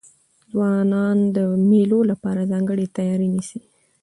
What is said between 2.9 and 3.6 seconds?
تیاری نیسي.